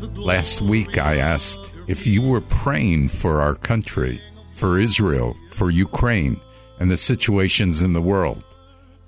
[0.00, 4.20] Last week I asked if you were praying for our country,
[4.52, 6.40] for Israel, for Ukraine,
[6.78, 8.44] and the situations in the world.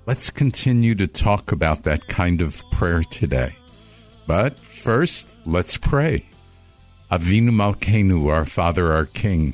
[0.05, 3.55] Let's continue to talk about that kind of prayer today.
[4.27, 6.25] But first, let's pray.
[7.09, 9.53] Avinu Malkeinu, our Father, our King,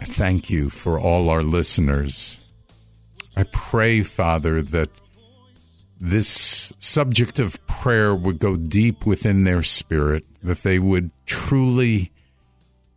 [0.00, 2.38] I thank you for all our listeners.
[3.36, 4.90] I pray, Father, that
[6.04, 12.10] this subject of prayer would go deep within their spirit, that they would truly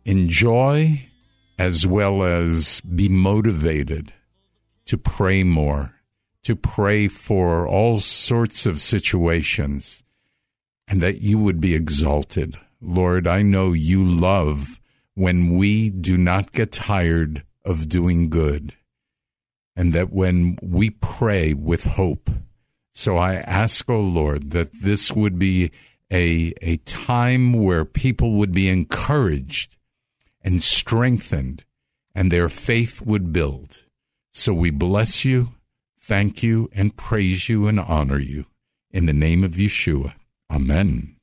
[0.04, 1.08] enjoy
[1.56, 4.12] as well as be motivated
[4.86, 5.94] to pray more,
[6.42, 10.02] to pray for all sorts of situations,
[10.88, 12.56] and that you would be exalted.
[12.80, 14.80] Lord, I know you love
[15.14, 18.74] when we do not get tired of doing good,
[19.76, 22.30] and that when we pray with hope,
[22.96, 25.70] so I ask, O oh Lord, that this would be
[26.10, 29.76] a, a time where people would be encouraged
[30.40, 31.66] and strengthened
[32.14, 33.84] and their faith would build.
[34.32, 35.50] So we bless you,
[36.00, 38.46] thank you, and praise you and honor you.
[38.90, 40.14] In the name of Yeshua.
[40.50, 41.16] Amen.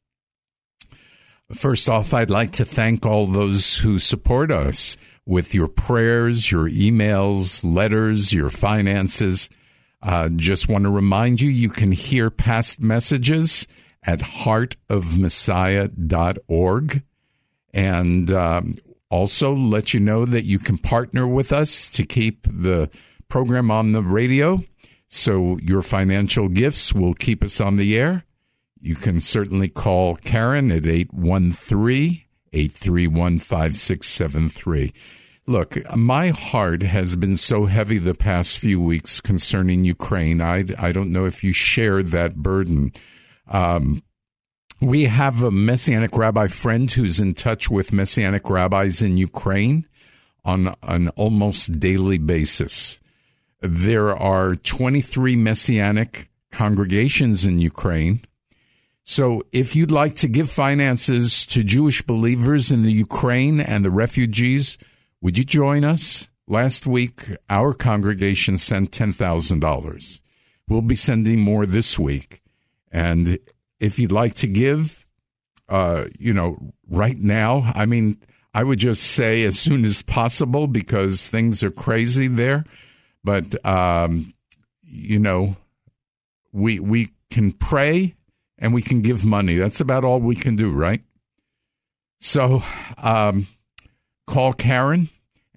[1.52, 6.70] First off, I'd like to thank all those who support us with your prayers, your
[6.70, 9.50] emails, letters, your finances.
[10.04, 13.66] Uh, just want to remind you, you can hear past messages
[14.04, 17.04] at heartofmessiah.org.
[17.76, 18.76] And um,
[19.10, 22.90] also let you know that you can partner with us to keep the
[23.30, 24.62] program on the radio.
[25.08, 28.26] So your financial gifts will keep us on the air.
[28.82, 32.20] You can certainly call Karen at 813
[32.52, 34.92] 831 5673.
[35.46, 40.40] Look, my heart has been so heavy the past few weeks concerning Ukraine.
[40.40, 42.94] I, I don't know if you share that burden.
[43.50, 44.04] Um,
[44.80, 49.86] we have a Messianic rabbi friend who's in touch with Messianic rabbis in Ukraine
[50.46, 53.02] on an almost daily basis.
[53.60, 58.24] There are 23 Messianic congregations in Ukraine.
[59.04, 63.92] So if you'd like to give finances to Jewish believers in the Ukraine and the
[63.92, 64.78] refugees,
[65.24, 66.30] would you join us?
[66.48, 70.20] Last week, our congregation sent $10,000.
[70.68, 72.42] We'll be sending more this week.
[72.92, 73.40] And
[73.80, 75.06] if you'd like to give,
[75.70, 78.18] uh, you know, right now, I mean,
[78.54, 82.66] I would just say as soon as possible because things are crazy there.
[83.24, 84.34] But, um,
[84.82, 85.56] you know,
[86.52, 88.16] we, we can pray
[88.60, 89.56] and we can give money.
[89.56, 91.02] That's about all we can do, right?
[92.20, 92.62] So,
[92.98, 93.48] um,
[94.26, 95.10] call Karen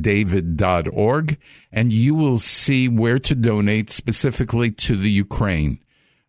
[0.00, 1.38] david.org,
[1.72, 5.80] and you will see where to donate specifically to the Ukraine.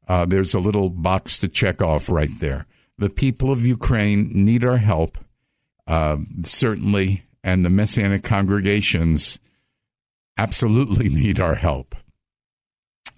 [0.08, 2.66] Uh, there's a little box to check off right there.
[2.98, 5.18] The people of Ukraine need our help,
[5.86, 9.40] uh, certainly, and the Messianic congregations
[10.38, 11.96] absolutely need our help.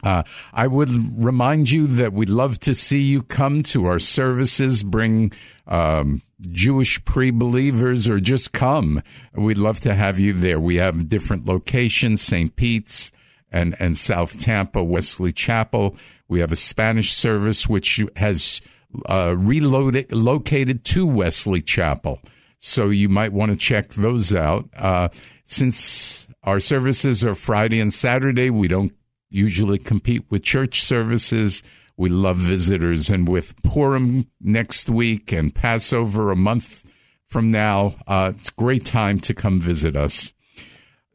[0.02, 0.24] Uh,
[0.54, 0.90] I would
[1.24, 5.34] remind you that we'd love to see you come to our services, bring
[5.68, 9.04] um, Jewish pre believers, or just come.
[9.34, 10.60] We'd love to have you there.
[10.60, 12.56] We have different locations St.
[12.56, 13.12] Pete's
[13.52, 15.98] and, and South Tampa, Wesley Chapel.
[16.30, 18.62] We have a Spanish service which has
[19.08, 22.22] uh, reloaded, located to Wesley Chapel.
[22.60, 24.70] So you might want to check those out.
[24.76, 25.10] Uh,
[25.44, 28.94] since our services are Friday and Saturday, we don't
[29.30, 31.62] usually compete with church services.
[31.98, 33.10] We love visitors.
[33.10, 36.86] And with Purim next week and Passover a month
[37.30, 37.96] from now.
[38.08, 40.34] Uh, it's a great time to come visit us.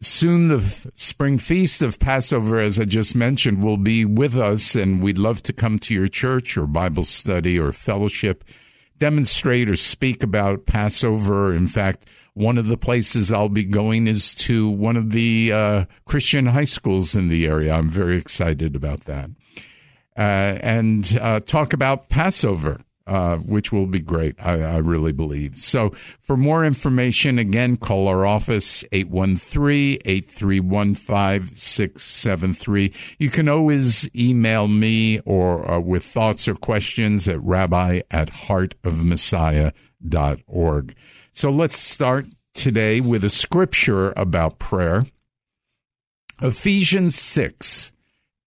[0.00, 0.60] Soon, the
[0.94, 5.42] spring feast of Passover, as I just mentioned, will be with us, and we'd love
[5.44, 8.44] to come to your church or Bible study or fellowship,
[8.98, 11.54] demonstrate or speak about Passover.
[11.54, 15.84] In fact, one of the places I'll be going is to one of the uh,
[16.04, 17.72] Christian high schools in the area.
[17.72, 19.30] I'm very excited about that.
[20.16, 25.58] Uh, and uh, talk about Passover uh, which will be great, I, I, really believe.
[25.58, 25.90] So,
[26.20, 32.94] for more information, again, call our office, 813 831 5673.
[33.18, 40.94] You can always email me or uh, with thoughts or questions at rabbi at heartofmessiah.org.
[41.36, 45.04] So, let's start today with a scripture about prayer
[46.40, 47.90] Ephesians 6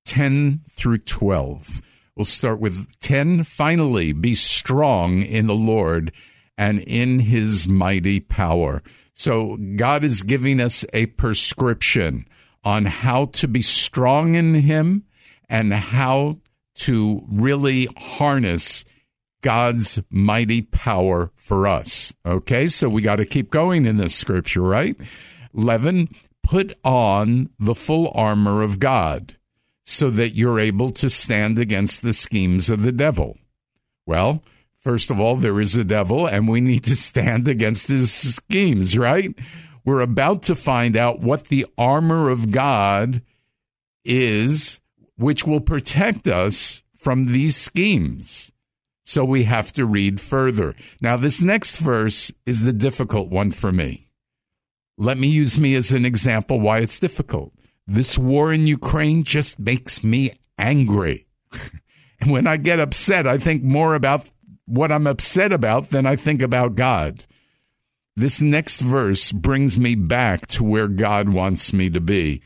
[0.05, 1.81] 10 through 12.
[2.15, 3.43] We'll start with 10.
[3.43, 6.13] Finally, be strong in the Lord
[6.57, 8.81] and in his mighty power.
[9.13, 12.25] So, God is giving us a prescription
[12.63, 15.03] on how to be strong in him
[15.49, 16.37] and how
[16.75, 18.85] to really harness
[19.41, 22.13] God's mighty power for us.
[22.25, 24.95] Okay, so we got to keep going in this scripture, right?
[25.55, 26.09] 11,
[26.43, 29.35] put on the full armor of God
[29.83, 33.37] so that you're able to stand against the schemes of the devil?
[34.05, 34.43] Well,
[34.77, 38.97] first of all, there is a devil, and we need to stand against his schemes,
[38.97, 39.33] right?
[39.85, 43.21] We're about to find out what the armor of God
[44.03, 44.81] is,
[45.17, 48.51] which will protect us from these schemes.
[49.07, 50.75] So we have to read further.
[50.99, 54.11] Now, this next verse is the difficult one for me.
[54.97, 57.53] Let me use me as an example why it's difficult.
[57.87, 61.25] This war in Ukraine just makes me angry.
[62.19, 64.29] and when I get upset, I think more about
[64.65, 67.25] what I'm upset about than I think about God.
[68.17, 72.41] This next verse brings me back to where God wants me to be,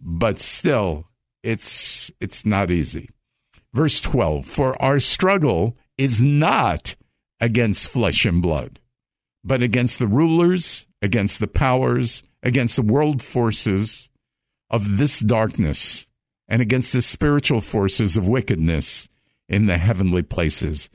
[0.00, 1.08] but still,
[1.42, 3.10] it's it's not easy.
[3.74, 6.96] Verse 12, for our struggle is not
[7.40, 8.80] against flesh and blood,
[9.44, 14.08] but against the rulers, against the powers, against the world forces
[14.70, 16.06] of this darkness
[16.48, 19.08] and against the spiritual forces of wickedness
[19.48, 20.90] in the heavenly places.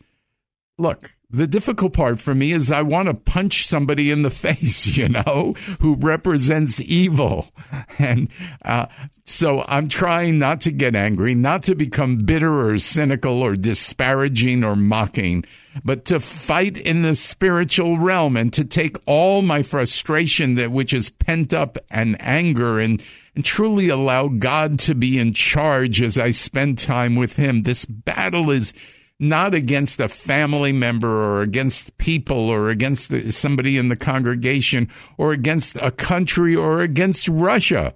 [0.77, 4.85] Look, the difficult part for me is I want to punch somebody in the face,
[4.97, 7.51] you know, who represents evil.
[7.99, 8.29] And
[8.65, 8.87] uh,
[9.25, 14.63] so I'm trying not to get angry, not to become bitter or cynical or disparaging
[14.63, 15.45] or mocking,
[15.83, 20.93] but to fight in the spiritual realm and to take all my frustration that which
[20.93, 23.03] is pent up and anger and
[23.35, 27.63] and truly allow God to be in charge as I spend time with Him.
[27.63, 28.73] This battle is
[29.21, 35.31] not against a family member or against people or against somebody in the congregation or
[35.31, 37.93] against a country or against Russia.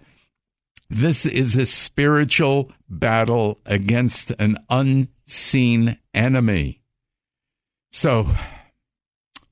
[0.88, 6.84] This is a spiritual battle against an unseen enemy.
[7.92, 8.30] So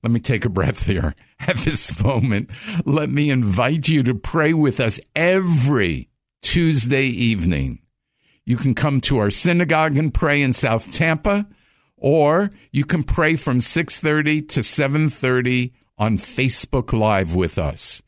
[0.04, 2.52] let me take a breath here at this moment.
[2.86, 6.10] Let me invite you to pray with us every
[6.44, 7.80] Tuesday evening.
[8.46, 11.48] You can come to our synagogue and pray in South Tampa,
[12.04, 18.04] or you can pray from 6:30 to 7:30 on Facebook Live with us.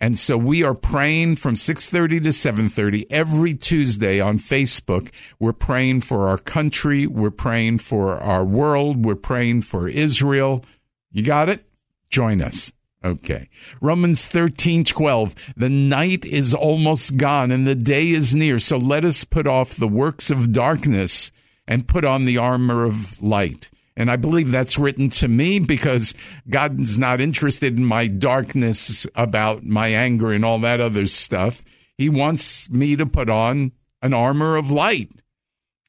[0.00, 5.10] And so we are praying from 6:30 to 7:30 every Tuesday on Facebook.
[5.40, 10.64] We're praying for our country, we're praying for our world, we're praying for Israel.
[11.10, 11.66] You got it?
[12.10, 12.72] Join us.
[13.04, 13.48] Okay.
[13.80, 15.34] Romans 13, 12.
[15.56, 18.60] The night is almost gone and the day is near.
[18.60, 21.32] So let us put off the works of darkness
[21.66, 23.70] and put on the armor of light.
[23.96, 26.14] And I believe that's written to me because
[26.48, 31.62] God's not interested in my darkness about my anger and all that other stuff.
[31.98, 35.10] He wants me to put on an armor of light.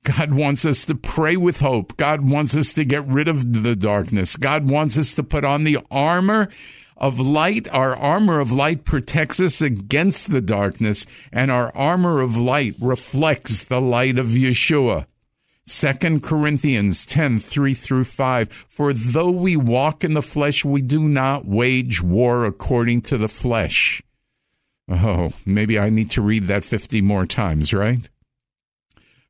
[0.03, 1.95] God wants us to pray with hope.
[1.95, 4.35] God wants us to get rid of the darkness.
[4.35, 6.49] God wants us to put on the armor
[6.97, 7.69] of light.
[7.69, 13.63] Our armor of light protects us against the darkness, and our armor of light reflects
[13.63, 15.05] the light of Yeshua.
[15.65, 18.49] 2 Corinthians 10, 3 through 5.
[18.67, 23.29] For though we walk in the flesh, we do not wage war according to the
[23.29, 24.01] flesh.
[24.89, 28.09] Oh, maybe I need to read that 50 more times, right?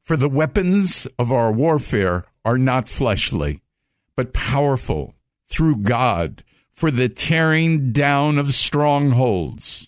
[0.02, 3.62] For the weapons of our warfare are not fleshly,
[4.16, 5.14] but powerful
[5.48, 9.88] through God for the tearing down of strongholds.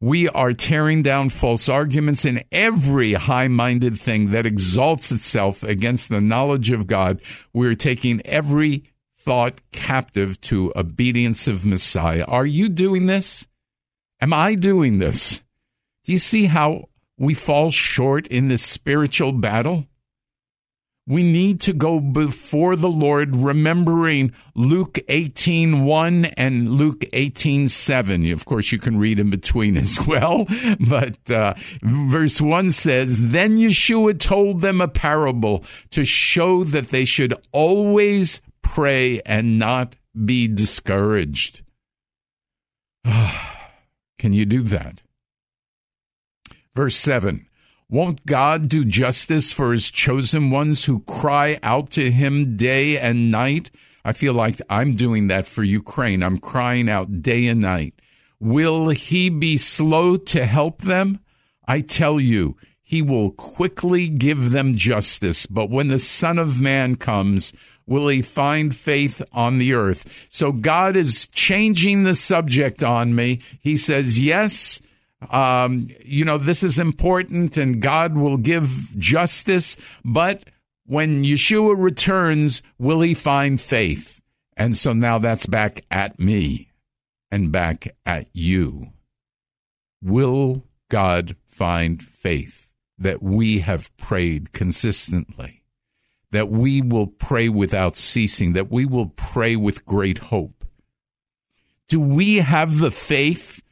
[0.00, 6.08] We are tearing down false arguments and every high minded thing that exalts itself against
[6.08, 7.20] the knowledge of God.
[7.52, 8.84] We're taking every
[9.16, 12.24] thought captive to obedience of Messiah.
[12.28, 13.46] Are you doing this?
[14.20, 15.42] Am I doing this?
[16.04, 19.86] Do you see how we fall short in this spiritual battle?
[21.06, 28.30] We need to go before the Lord, remembering Luke 18 1 and Luke 18 7.
[28.32, 30.46] Of course, you can read in between as well.
[30.80, 37.04] But uh, verse 1 says, Then Yeshua told them a parable to show that they
[37.04, 41.62] should always pray and not be discouraged.
[43.04, 45.02] Can you do that?
[46.74, 47.46] Verse 7
[47.94, 53.30] Won't God do justice for his chosen ones who cry out to him day and
[53.30, 53.70] night?
[54.04, 56.24] I feel like I'm doing that for Ukraine.
[56.24, 57.94] I'm crying out day and night.
[58.40, 61.20] Will he be slow to help them?
[61.68, 65.46] I tell you, he will quickly give them justice.
[65.46, 67.52] But when the Son of Man comes,
[67.86, 70.26] will he find faith on the earth?
[70.28, 73.38] So God is changing the subject on me.
[73.60, 74.80] He says, Yes,
[75.30, 80.44] um, you know, this is important and God will give justice, but
[80.86, 84.20] when Yeshua returns, will he find faith?
[84.56, 86.70] And so now that's back at me
[87.30, 88.92] and back at you.
[90.02, 95.62] Will God find faith that we have prayed consistently?
[96.30, 100.64] That we will pray without ceasing, that we will pray with great hope.
[101.88, 103.62] Do we have the faith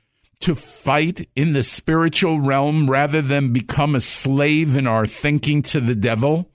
[0.42, 5.80] to fight in the spiritual realm rather than become a slave in our thinking to
[5.80, 6.50] the devil?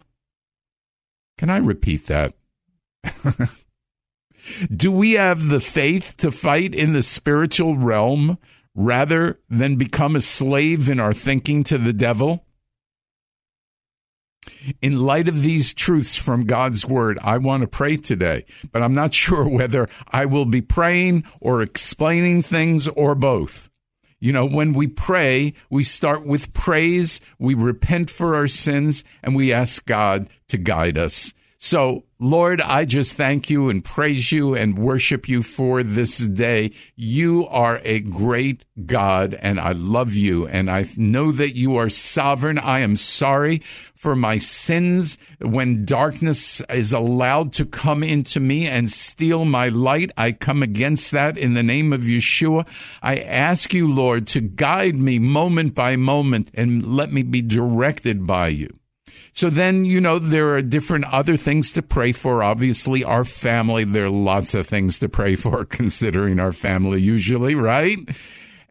[1.38, 2.34] Can I repeat that?
[4.76, 8.38] Do we have the faith to fight in the spiritual realm
[8.76, 12.46] rather than become a slave in our thinking to the devil?
[14.82, 18.94] In light of these truths from God's word, I want to pray today, but I'm
[18.94, 23.70] not sure whether I will be praying or explaining things or both.
[24.20, 29.36] You know, when we pray, we start with praise, we repent for our sins, and
[29.36, 31.34] we ask God to guide us.
[31.60, 36.72] So, Lord, I just thank you and praise you and worship you for this day.
[36.96, 41.90] You are a great God and I love you and I know that you are
[41.90, 42.60] sovereign.
[42.60, 43.60] I am sorry
[43.96, 50.12] for my sins when darkness is allowed to come into me and steal my light.
[50.16, 52.68] I come against that in the name of Yeshua.
[53.02, 58.28] I ask you, Lord, to guide me moment by moment and let me be directed
[58.28, 58.78] by you.
[59.34, 62.44] So then, you know, there are different other things to pray for.
[62.44, 67.56] Obviously, our family, there are lots of things to pray for, considering our family usually,
[67.56, 67.98] right?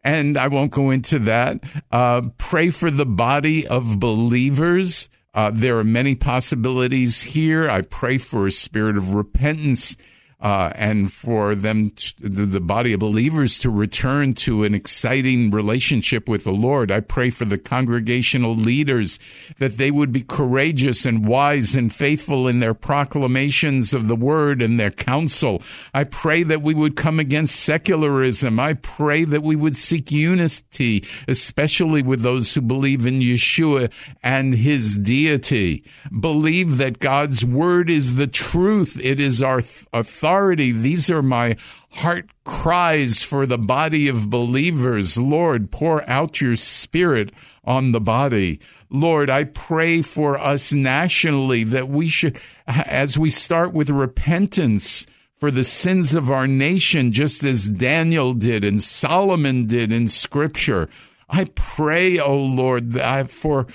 [0.03, 1.63] And I won't go into that.
[1.91, 5.09] Uh, pray for the body of believers.
[5.33, 7.69] Uh, there are many possibilities here.
[7.69, 9.97] I pray for a spirit of repentance
[10.39, 16.29] uh, and for them, to, the body of believers, to return to an exciting relationship
[16.29, 16.91] with the Lord.
[16.91, 19.17] I pray for the congregational leaders
[19.57, 24.61] that they would be courageous and wise and faithful in their proclamations of the word
[24.61, 25.63] and their counsel.
[25.91, 28.59] I pray that we would come against secularism.
[28.59, 33.91] I pray that we would seek unity, especially with those who believe in Yeshua
[34.21, 35.83] and his deity.
[36.19, 38.99] Believe that God's word is the truth.
[39.01, 39.63] It is our
[39.93, 40.73] authority authority.
[40.73, 41.55] These are my
[41.91, 45.17] heart cries for the body of believers.
[45.17, 47.31] Lord, pour out your spirit
[47.63, 48.59] on the body.
[48.89, 55.05] Lord, I pray for us nationally that we should, as we start with repentance,
[55.37, 60.89] for the sins of our nation, just as Daniel did and Solomon did in Scripture.
[61.29, 62.93] I pray, O oh Lord,
[63.29, 63.67] for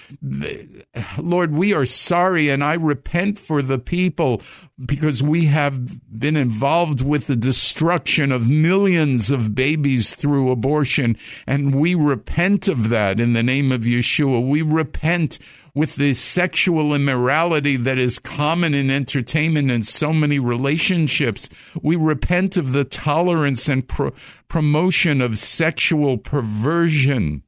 [1.18, 4.40] Lord, we are sorry and I repent for the people
[4.84, 11.74] because we have been involved with the destruction of millions of babies through abortion and
[11.74, 14.48] we repent of that in the name of Yeshua.
[14.48, 15.38] We repent
[15.74, 21.48] with the sexual immorality that is common in entertainment and so many relationships.
[21.80, 24.12] We repent of the tolerance and pro-
[24.52, 27.42] promotion of sexual perversion.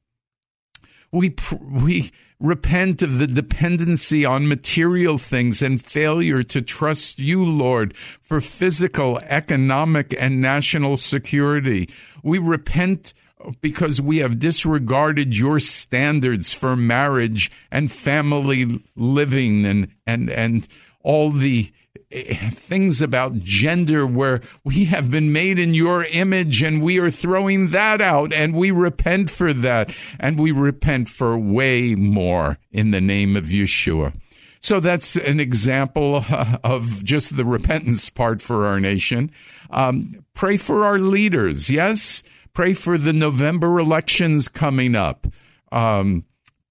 [1.12, 7.94] We, we repent of the dependency on material things and failure to trust you, Lord,
[7.94, 11.90] for physical, economic, and national security.
[12.22, 13.12] We repent
[13.60, 20.66] because we have disregarded your standards for marriage and family living and and and
[21.02, 21.70] all the
[22.52, 27.68] things about gender where we have been made in your image and we are throwing
[27.68, 33.00] that out and we repent for that and we repent for way more in the
[33.00, 34.14] name of Yeshua.
[34.60, 36.24] So that's an example
[36.64, 39.32] of just the repentance part for our nation.
[39.70, 41.68] Um, pray for our leaders.
[41.68, 42.22] Yes.
[42.52, 45.26] Pray for the November elections coming up.
[45.72, 46.24] Um,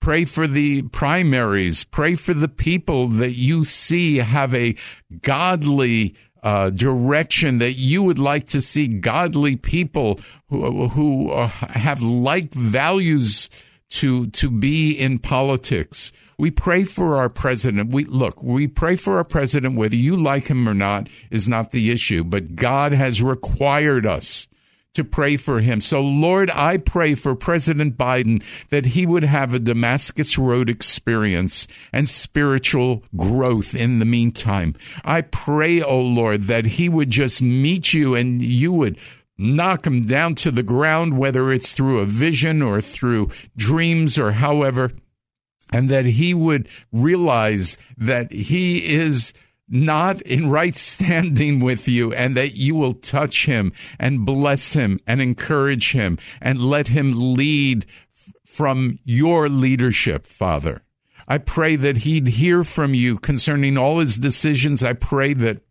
[0.03, 1.85] pray for the primaries.
[1.85, 4.75] Pray for the people that you see have a
[5.21, 10.19] godly uh, direction that you would like to see godly people
[10.49, 13.49] who who uh, have like values
[13.87, 16.11] to to be in politics.
[16.37, 17.93] We pray for our president.
[17.93, 21.71] We look, we pray for our president whether you like him or not is not
[21.71, 24.49] the issue, but God has required us
[24.93, 25.81] to pray for him.
[25.81, 31.67] So, Lord, I pray for President Biden that he would have a Damascus Road experience
[31.91, 34.75] and spiritual growth in the meantime.
[35.03, 38.99] I pray, oh Lord, that he would just meet you and you would
[39.37, 44.33] knock him down to the ground, whether it's through a vision or through dreams or
[44.33, 44.91] however,
[45.71, 49.33] and that he would realize that he is
[49.67, 54.99] not in right standing with you, and that you will touch him and bless him
[55.07, 57.85] and encourage him and let him lead
[58.45, 60.83] from your leadership, Father.
[61.27, 64.83] I pray that he'd hear from you concerning all his decisions.
[64.83, 65.61] I pray that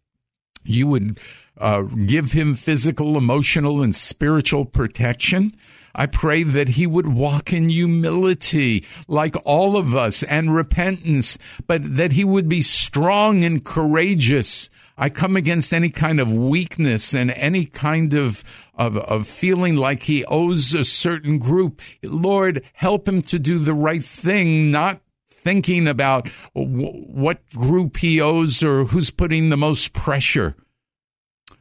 [0.64, 1.20] you would
[1.58, 5.52] uh, give him physical, emotional, and spiritual protection.
[5.94, 11.96] I pray that he would walk in humility like all of us and repentance, but
[11.96, 14.70] that he would be strong and courageous.
[14.96, 18.44] I come against any kind of weakness and any kind of,
[18.74, 21.80] of, of feeling like he owes a certain group.
[22.02, 28.62] Lord, help him to do the right thing, not thinking about what group he owes
[28.62, 30.54] or who's putting the most pressure.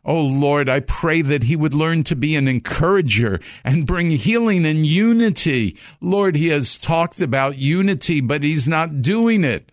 [0.04, 4.66] Oh Lord, I pray that he would learn to be an encourager and bring healing
[4.66, 5.78] and unity.
[6.00, 9.72] Lord, he has talked about unity, but he's not doing it.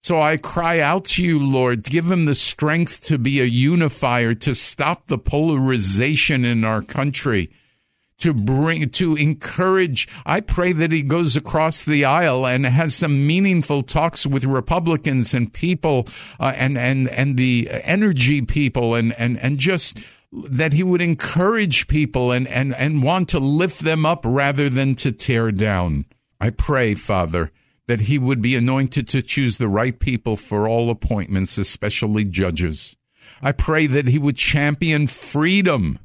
[0.00, 4.32] So I cry out to you, Lord, give him the strength to be a unifier,
[4.36, 7.50] to stop the polarization in our country
[8.18, 13.26] to bring to encourage i pray that he goes across the aisle and has some
[13.26, 16.06] meaningful talks with republicans and people
[16.40, 20.00] uh, and and and the energy people and and and just
[20.32, 24.94] that he would encourage people and and and want to lift them up rather than
[24.96, 26.04] to tear down.
[26.40, 27.50] I pray father
[27.86, 32.96] that he would be anointed to choose the right people for all appointments especially judges.
[33.40, 35.98] I pray that he would champion freedom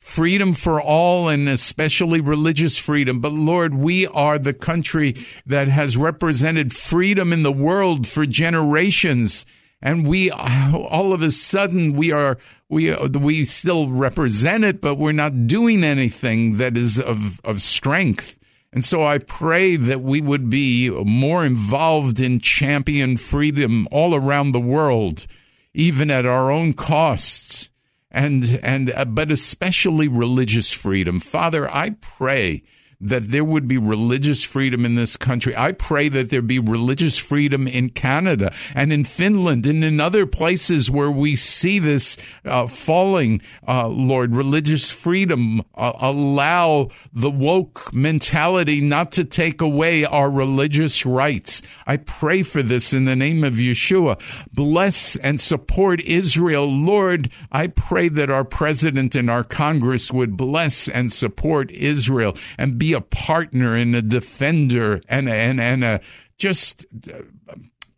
[0.00, 3.20] freedom for all and especially religious freedom.
[3.20, 5.14] But Lord, we are the country
[5.46, 9.44] that has represented freedom in the world for generations.
[9.82, 15.12] And we, all of a sudden, we are, we, we still represent it, but we're
[15.12, 18.38] not doing anything that is of, of strength.
[18.72, 24.52] And so I pray that we would be more involved in champion freedom all around
[24.52, 25.26] the world,
[25.74, 27.69] even at our own costs
[28.10, 31.20] and and uh, but especially religious freedom.
[31.20, 32.62] Father, I pray
[33.00, 35.56] that there would be religious freedom in this country.
[35.56, 40.26] I pray that there be religious freedom in Canada and in Finland and in other
[40.26, 44.34] places where we see this uh, falling, uh, Lord.
[44.34, 51.62] Religious freedom uh, allow the woke mentality not to take away our religious rights.
[51.86, 54.20] I pray for this in the name of Yeshua.
[54.52, 56.70] Bless and support Israel.
[56.70, 62.78] Lord, I pray that our president and our Congress would bless and support Israel and
[62.78, 66.00] be a partner and a defender and and and a
[66.38, 66.86] just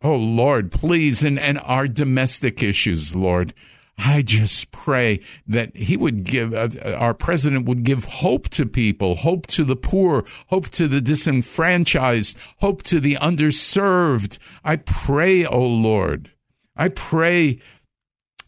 [0.01, 3.53] oh Lord, please and and our domestic issues, Lord.
[3.97, 9.15] I just pray that he would give, uh, our president would give hope to people,
[9.15, 14.39] hope to the poor, hope to the disenfranchised, hope to the underserved.
[14.63, 16.31] I pray, oh Lord,
[16.75, 17.59] I pray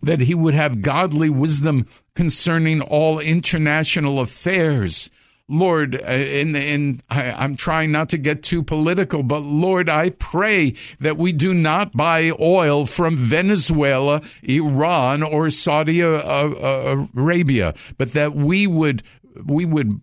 [0.01, 5.09] that he would have godly wisdom concerning all international affairs.
[5.47, 10.09] Lord, uh, and, and I, am trying not to get too political, but Lord, I
[10.09, 17.75] pray that we do not buy oil from Venezuela, Iran, or Saudi uh, uh, Arabia,
[17.97, 19.03] but that we would
[19.45, 20.01] we would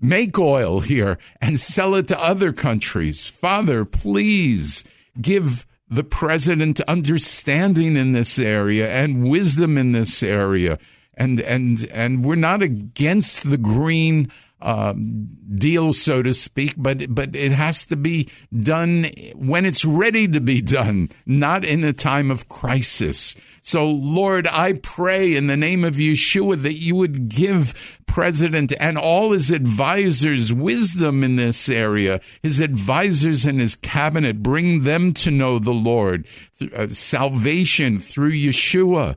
[0.00, 3.26] make oil here and sell it to other countries.
[3.26, 4.84] Father, please
[5.20, 10.78] give the president understanding in this area and wisdom in this area.
[11.14, 14.30] And and and we're not against the green
[14.62, 20.28] um, deal, so to speak, but but it has to be done when it's ready
[20.28, 23.36] to be done, not in a time of crisis.
[23.60, 28.98] So, Lord, I pray in the name of Yeshua that you would give President and
[28.98, 35.30] all his advisors wisdom in this area, his advisors and his cabinet, bring them to
[35.30, 36.26] know the Lord,
[36.74, 39.16] uh, salvation through Yeshua.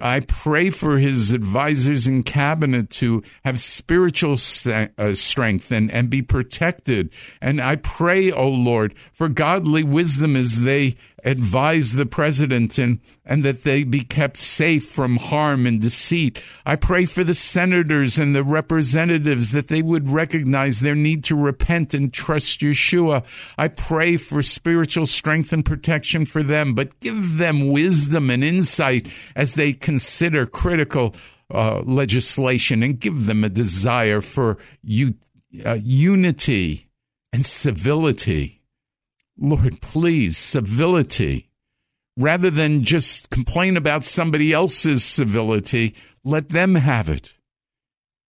[0.00, 6.22] I pray for his advisors and cabinet to have spiritual uh, strength and, and be
[6.22, 7.10] protected.
[7.40, 13.00] And I pray, O oh Lord, for godly wisdom as they advise the president and,
[13.24, 16.40] and that they be kept safe from harm and deceit.
[16.64, 21.36] I pray for the senators and the representatives that they would recognize their need to
[21.36, 23.24] repent and trust Yeshua.
[23.58, 29.08] I pray for spiritual strength and protection for them, but give them wisdom and insight
[29.34, 31.14] as they consider critical
[31.52, 35.14] uh, legislation and give them a desire for u-
[35.64, 36.88] uh, unity
[37.32, 38.55] and civility
[39.38, 41.50] Lord, please, civility.
[42.16, 45.94] Rather than just complain about somebody else's civility,
[46.24, 47.34] let them have it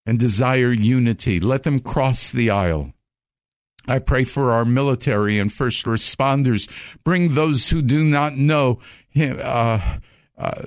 [0.04, 1.40] and desire unity.
[1.40, 2.92] Let them cross the aisle.
[3.86, 6.68] I pray for our military and first responders.
[7.04, 9.98] Bring those who do not know him, uh,
[10.36, 10.66] uh,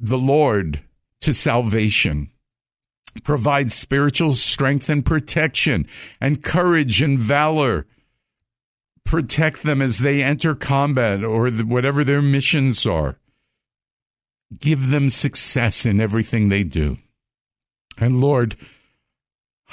[0.00, 0.82] the Lord
[1.20, 2.30] to salvation.
[3.22, 5.86] Provide spiritual strength and protection
[6.20, 7.86] and courage and valor
[9.04, 13.18] protect them as they enter combat or the, whatever their missions are.
[14.58, 16.98] Give them success in everything they do.
[17.98, 18.56] And Lord,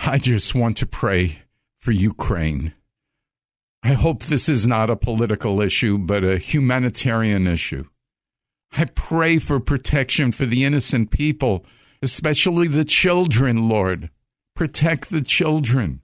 [0.05, 1.43] I just want to pray
[1.79, 2.73] for Ukraine.
[3.83, 7.85] I hope this is not a political issue, but a humanitarian issue.
[8.71, 11.65] I pray for protection for the innocent people,
[12.01, 14.09] especially the children, Lord.
[14.55, 16.01] Protect the children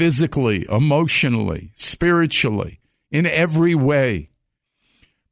[0.00, 4.30] physically, emotionally, spiritually, in every way.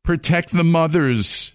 [0.04, 1.54] Protect the mothers.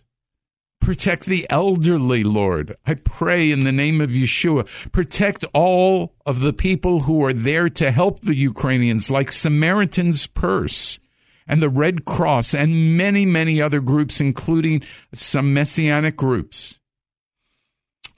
[0.82, 2.76] Protect the elderly, Lord.
[2.88, 4.67] I pray in the name of Yeshua.
[4.91, 10.99] Protect all of the people who are there to help the Ukrainians, like Samaritan's Purse
[11.47, 14.82] and the Red Cross and many, many other groups, including
[15.13, 16.80] some messianic groups.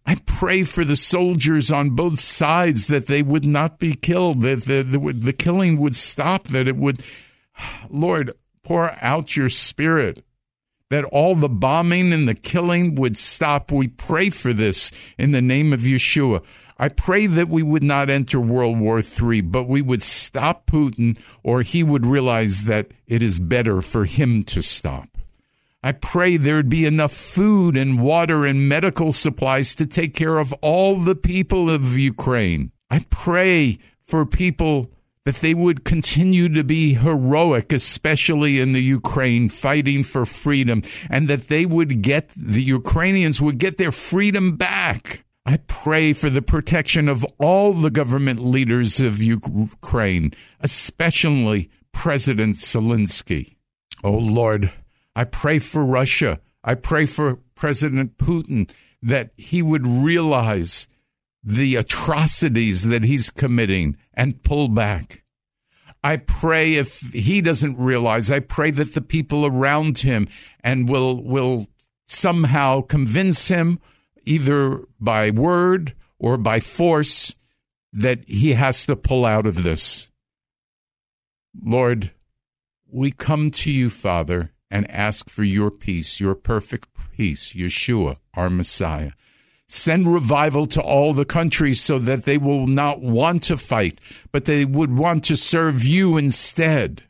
[0.06, 4.66] I pray for the soldiers on both sides that they would not be killed, that
[4.66, 7.04] the, the, the killing would stop, that it would,
[7.90, 10.24] Lord, pour out your spirit,
[10.92, 13.72] that all the bombing and the killing would stop.
[13.72, 16.44] We pray for this in the name of Yeshua.
[16.78, 21.18] I pray that we would not enter World War III, but we would stop Putin,
[21.42, 25.15] or he would realize that it is better for him to stop.
[25.86, 30.52] I pray there'd be enough food and water and medical supplies to take care of
[30.64, 32.72] all the people of Ukraine.
[32.90, 34.90] I pray for people
[35.26, 41.28] that they would continue to be heroic, especially in the Ukraine, fighting for freedom, and
[41.28, 45.24] that they would get, the Ukrainians would get their freedom back.
[45.46, 53.58] I pray for the protection of all the government leaders of Ukraine, especially President Zelensky.
[54.04, 54.72] Oh Lord,
[55.16, 56.40] I pray for Russia.
[56.64, 58.70] I pray for President Putin
[59.02, 60.88] that he would realize
[61.44, 65.24] the atrocities that he's committing and pull back.
[66.04, 70.28] I pray if he doesn't realize, I pray that the people around him
[70.64, 71.68] and will will
[72.06, 73.80] somehow convince him
[74.26, 77.36] either by word or by force
[77.94, 80.10] that he has to pull out of this.
[81.64, 82.12] Lord,
[82.92, 88.50] we come to you, Father, and ask for your peace, your perfect peace, Yeshua, our
[88.50, 89.12] Messiah.
[89.68, 94.00] Send revival to all the countries so that they will not want to fight,
[94.32, 97.04] but they would want to serve you instead.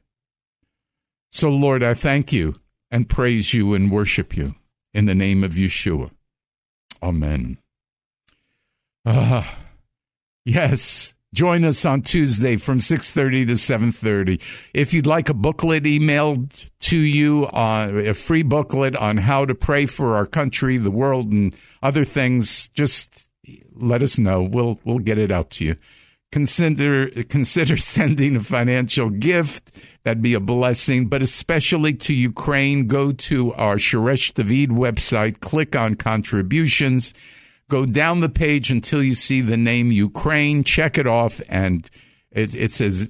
[1.32, 2.56] So, Lord, I thank you
[2.90, 4.56] and praise you and worship you
[4.94, 6.12] in the name of Yeshua.
[7.04, 7.58] Amen.
[9.06, 9.58] Ah,
[10.46, 11.15] yes.
[11.34, 14.40] Join us on Tuesday from 6:30 to 7:30.
[14.74, 19.54] If you'd like a booklet emailed to you, uh, a free booklet on how to
[19.54, 23.30] pray for our country, the world, and other things, just
[23.76, 24.44] let us know.
[24.44, 25.76] We'll we'll get it out to you.
[26.32, 29.72] Consider consider sending a financial gift.
[30.04, 32.88] That'd be a blessing, but especially to Ukraine.
[32.88, 37.14] Go to our Shoresh David website, click on contributions
[37.70, 41.90] Go down the page until you see the name Ukraine, check it off, and
[42.32, 43.10] it, it's as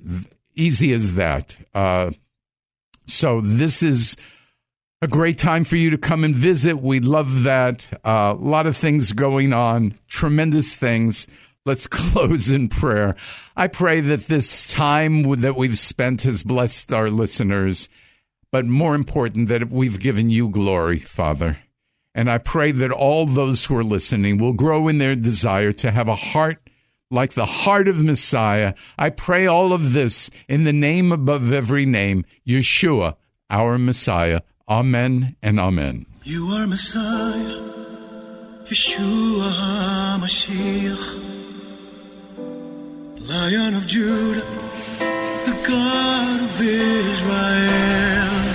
[0.55, 1.57] easy as that.
[1.73, 2.11] Uh,
[3.05, 4.15] so this is
[5.01, 6.81] a great time for you to come and visit.
[6.81, 7.85] We love that.
[8.03, 11.27] Uh, a lot of things going on, tremendous things.
[11.65, 13.15] Let's close in prayer.
[13.55, 17.89] I pray that this time that we've spent has blessed our listeners,
[18.51, 21.57] but more important, that we've given you glory, Father.
[22.15, 25.91] And I pray that all those who are listening will grow in their desire to
[25.91, 26.59] have a heart
[27.11, 28.73] like the heart of Messiah.
[28.97, 33.15] I pray all of this in the name above every name, Yeshua,
[33.49, 34.39] our Messiah.
[34.67, 36.05] Amen and amen.
[36.23, 37.61] You are Messiah,
[38.63, 39.51] Yeshua
[40.17, 41.21] HaMashiach,
[43.19, 44.41] Lion of Judah,
[45.45, 48.54] the God of Israel.